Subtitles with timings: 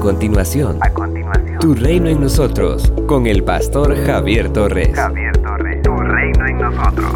[0.00, 4.94] continuación, a continuación, Tu reino en nosotros, con el pastor Javier Torres.
[4.94, 7.12] Javier Torres, Tu reino en nosotros.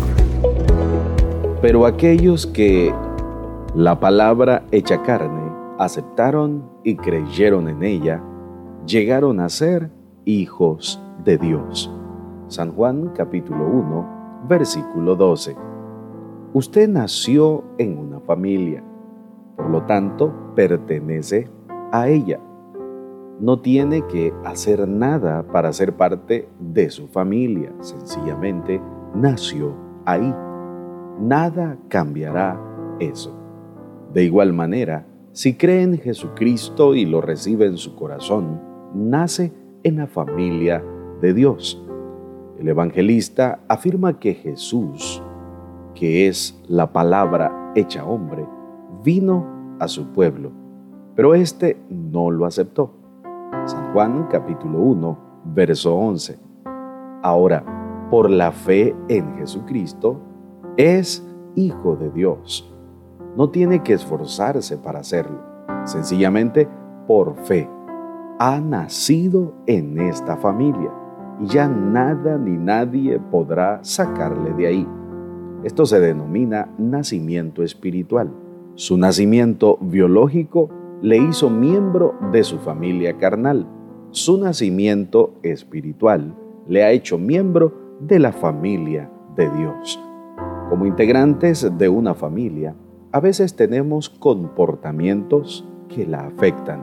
[1.63, 2.95] Pero aquellos que
[3.75, 8.23] la palabra hecha carne aceptaron y creyeron en ella,
[8.87, 9.91] llegaron a ser
[10.27, 11.91] hijos de Dios.
[12.49, 15.57] San Juan capítulo 1, versículo 12.
[16.53, 18.85] Usted nació en una familia,
[19.57, 21.49] por lo tanto pertenece
[21.91, 22.39] a ella.
[23.41, 28.81] No tiene que hacer nada para ser parte de su familia, sencillamente
[29.15, 29.75] nació
[30.05, 30.35] ahí.
[31.21, 32.61] Nada cambiará
[33.01, 33.37] eso.
[34.13, 38.61] De igual manera, si cree en Jesucristo y lo recibe en su corazón,
[38.95, 40.83] nace en la familia
[41.21, 41.83] de Dios.
[42.59, 45.23] El evangelista afirma que Jesús,
[45.95, 48.47] que es la palabra hecha hombre,
[49.03, 50.65] vino a su pueblo
[51.15, 52.93] pero éste no lo aceptó.
[53.67, 55.19] San Juan capítulo 1,
[55.55, 56.39] verso 11.
[57.23, 57.65] Ahora,
[58.11, 60.21] por la fe en Jesucristo,
[60.77, 62.71] es hijo de Dios.
[63.37, 65.41] No tiene que esforzarse para hacerlo.
[65.85, 66.69] Sencillamente,
[67.07, 67.69] por fe,
[68.39, 70.93] ha nacido en esta familia
[71.41, 74.89] y ya nada ni nadie podrá sacarle de ahí.
[75.63, 78.31] Esto se denomina nacimiento espiritual.
[78.75, 80.69] Su nacimiento biológico
[81.05, 83.67] le hizo miembro de su familia carnal.
[84.11, 86.35] Su nacimiento espiritual
[86.67, 90.01] le ha hecho miembro de la familia de Dios.
[90.71, 92.75] Como integrantes de una familia,
[93.13, 96.83] a veces tenemos comportamientos que la afectan.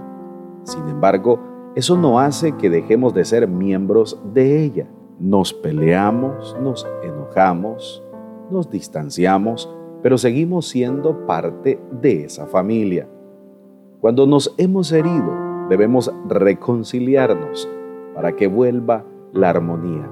[0.65, 1.39] Sin embargo,
[1.75, 4.87] eso no hace que dejemos de ser miembros de ella.
[5.19, 8.03] Nos peleamos, nos enojamos,
[8.51, 9.67] nos distanciamos,
[10.03, 13.07] pero seguimos siendo parte de esa familia.
[14.01, 17.69] Cuando nos hemos herido, debemos reconciliarnos
[18.15, 20.09] para que vuelva la armonía.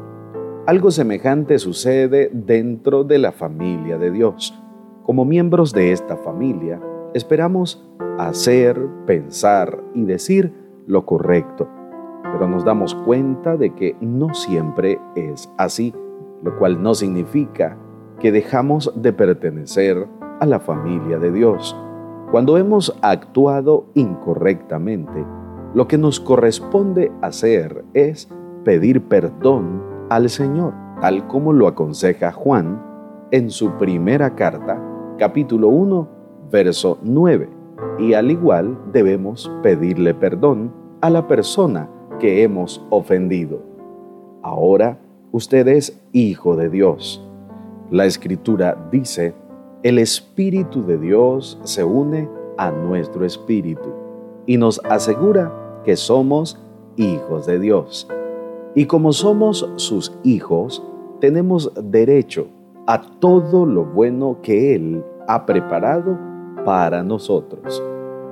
[0.67, 4.53] Algo semejante sucede dentro de la familia de Dios.
[5.01, 6.79] Como miembros de esta familia,
[7.15, 7.83] esperamos
[8.19, 10.53] hacer, pensar y decir
[10.85, 11.67] lo correcto,
[12.31, 15.95] pero nos damos cuenta de que no siempre es así,
[16.43, 17.75] lo cual no significa
[18.19, 20.07] que dejamos de pertenecer
[20.39, 21.75] a la familia de Dios.
[22.31, 25.25] Cuando hemos actuado incorrectamente,
[25.73, 28.29] lo que nos corresponde hacer es
[28.63, 29.81] pedir perdón
[30.11, 32.79] al Señor, tal como lo aconseja Juan
[33.31, 34.79] en su primera carta,
[35.17, 36.07] capítulo 1,
[36.51, 37.49] verso 9.
[37.97, 41.89] Y al igual debemos pedirle perdón a la persona
[42.19, 43.59] que hemos ofendido.
[44.43, 44.99] Ahora
[45.31, 47.27] usted es hijo de Dios.
[47.89, 49.33] La escritura dice,
[49.81, 53.89] el Espíritu de Dios se une a nuestro espíritu
[54.45, 56.59] y nos asegura que somos
[56.97, 58.07] hijos de Dios.
[58.75, 60.83] Y como somos sus hijos,
[61.21, 62.47] tenemos derecho
[62.87, 66.17] a todo lo bueno que Él ha preparado
[66.65, 67.81] para nosotros.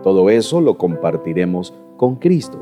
[0.03, 2.59] Todo eso lo compartiremos con Cristo.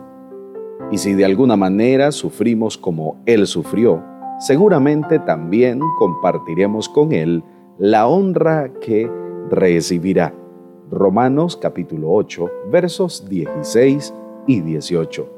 [0.91, 4.03] Y si de alguna manera sufrimos como Él sufrió,
[4.39, 7.43] seguramente también compartiremos con Él
[7.77, 9.11] la honra que
[9.49, 10.33] recibirá.
[10.89, 14.13] Romanos capítulo 8, versos 16
[14.47, 15.29] y 18.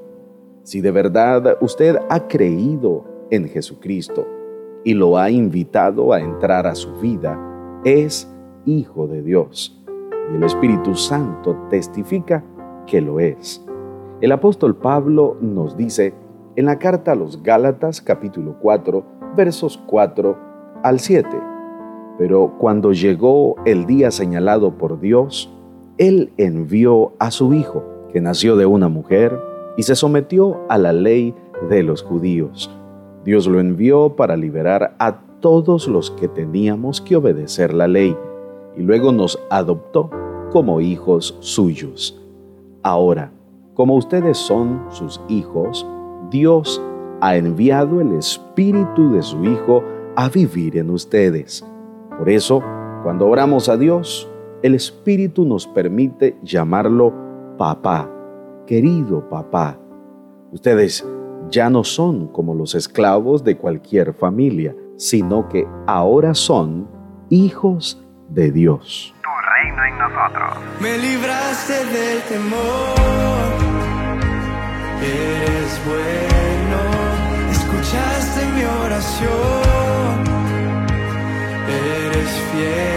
[0.61, 4.27] Si de verdad usted ha creído en Jesucristo
[4.83, 7.39] y lo ha invitado a entrar a su vida,
[7.83, 8.31] es
[8.65, 9.83] hijo de Dios.
[10.31, 12.43] Y el Espíritu Santo testifica
[12.85, 13.65] que lo es.
[14.21, 16.13] El apóstol Pablo nos dice
[16.55, 19.03] en la carta a los Gálatas capítulo 4,
[19.35, 20.37] versos 4
[20.83, 21.56] al 7
[22.17, 25.49] pero cuando llegó el día señalado por Dios,
[25.97, 29.39] Él envió a su Hijo, que nació de una mujer,
[29.77, 31.35] y se sometió a la ley
[31.69, 32.71] de los judíos.
[33.23, 38.15] Dios lo envió para liberar a todos los que teníamos que obedecer la ley,
[38.75, 40.09] y luego nos adoptó
[40.51, 42.19] como hijos suyos.
[42.81, 43.31] Ahora,
[43.75, 45.85] como ustedes son sus hijos,
[46.31, 46.81] Dios
[47.21, 49.83] ha enviado el Espíritu de su Hijo
[50.15, 51.63] a vivir en ustedes
[52.17, 52.63] por eso,
[53.03, 54.29] cuando oramos a Dios,
[54.63, 57.13] el Espíritu nos permite llamarlo
[57.57, 58.09] papá,
[58.65, 59.77] querido papá.
[60.51, 61.05] Ustedes
[61.49, 66.89] ya no son como los esclavos de cualquier familia, sino que ahora son
[67.29, 69.13] hijos de Dios.
[69.21, 70.57] Tu reino en nosotros.
[70.81, 72.97] Me libraste del temor.
[75.01, 77.51] Eres bueno.
[77.51, 79.86] Escuchaste mi oración.
[82.57, 82.96] yeah.